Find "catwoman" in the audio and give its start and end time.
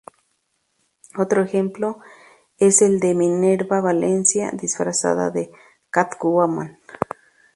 5.91-6.79